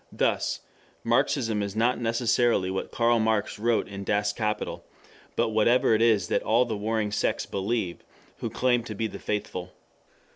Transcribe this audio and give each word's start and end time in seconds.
Thus 0.11 0.61
Marxism 1.03 1.61
is 1.61 1.75
not 1.75 1.99
necessarily 1.99 2.71
what 2.71 2.89
Karl 2.91 3.19
Marx 3.19 3.59
wrote 3.59 3.87
in 3.87 4.03
Das 4.03 4.33
Kapital, 4.33 4.83
but 5.35 5.49
whatever 5.49 5.93
it 5.93 6.01
is 6.01 6.27
that 6.29 6.41
all 6.41 6.65
the 6.65 6.75
warring 6.75 7.11
sects 7.11 7.45
believe, 7.45 8.03
who 8.37 8.49
claim 8.49 8.83
to 8.85 8.95
be 8.95 9.05
the 9.05 9.19
faithful. 9.19 9.73